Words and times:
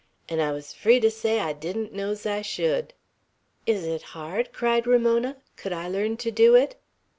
an' 0.27 0.39
I 0.39 0.51
was 0.51 0.73
free 0.73 0.99
to 0.99 1.11
say 1.11 1.37
I 1.39 1.53
didn't 1.53 1.93
know's 1.93 2.25
I 2.25 2.41
should." 2.41 2.95
"Is 3.67 3.83
it 3.85 4.01
hard?" 4.17 4.51
cried 4.51 4.87
Ramona. 4.87 5.37
"Could 5.57 5.73
I 5.73 5.87
learn 5.87 6.17
to 6.17 6.31
do 6.31 6.55
it?" 6.55 6.75